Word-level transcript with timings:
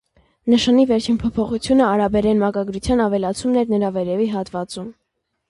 Նշանի 0.51 0.85
վերջին 0.91 1.19
փոփոխությունը 1.23 1.85
արաբերեն 1.89 2.41
մակագրության 2.45 3.05
ավելացումն 3.07 3.61
էր 3.65 3.71
նրա 3.77 3.93
վերևի 4.01 4.29
հատվածում։ 4.35 4.91